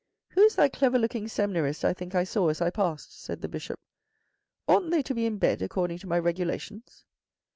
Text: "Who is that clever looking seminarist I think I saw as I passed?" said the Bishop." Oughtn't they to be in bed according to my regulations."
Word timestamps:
"Who 0.29 0.41
is 0.41 0.55
that 0.55 0.73
clever 0.73 0.97
looking 0.97 1.27
seminarist 1.27 1.85
I 1.85 1.93
think 1.93 2.15
I 2.15 2.23
saw 2.23 2.49
as 2.49 2.59
I 2.59 2.71
passed?" 2.71 3.21
said 3.23 3.43
the 3.43 3.47
Bishop." 3.47 3.79
Oughtn't 4.67 4.89
they 4.89 5.03
to 5.03 5.13
be 5.13 5.27
in 5.27 5.37
bed 5.37 5.61
according 5.61 5.99
to 5.99 6.07
my 6.07 6.17
regulations." 6.17 7.05